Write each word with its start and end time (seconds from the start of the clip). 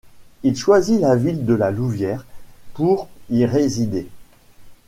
Il 0.41 0.55
choisit 0.55 0.99
la 0.99 1.15
ville 1.15 1.45
de 1.45 1.53
La 1.53 1.69
Louvière 1.69 2.25
pour 2.73 3.07
y 3.29 3.45
résider. 3.45 4.07